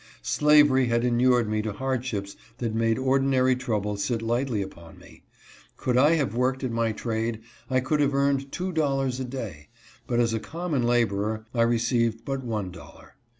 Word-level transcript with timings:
Slavery 0.23 0.87
had 0.87 1.03
inured 1.05 1.47
me 1.47 1.61
to 1.61 1.73
hardships 1.73 2.35
that 2.57 2.73
made 2.73 2.97
ordinary 2.97 3.55
trouble 3.55 3.97
sit 3.97 4.23
lightly 4.23 4.63
upon 4.63 4.97
me. 4.97 5.21
Could 5.77 5.95
I 5.95 6.15
have 6.15 6.33
worked 6.33 6.63
at 6.63 6.71
my 6.71 6.91
trade 6.91 7.39
I 7.69 7.81
could 7.81 7.99
have 7.99 8.15
earned 8.15 8.51
two 8.51 8.71
dollars 8.71 9.19
a 9.19 9.25
day, 9.25 9.67
but 10.07 10.19
as 10.19 10.33
a 10.33 10.39
common 10.39 10.81
laborer 10.81 11.45
I 11.53 11.61
received 11.61 12.25
but 12.25 12.43
one 12.43 12.71
dollar. 12.71 13.13